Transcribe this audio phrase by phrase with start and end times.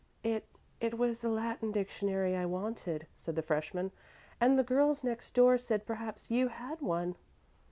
[0.23, 0.47] "It
[0.79, 3.91] it was a Latin dictionary I wanted," said the freshman,
[4.39, 7.17] "and the girls next door said perhaps you had one."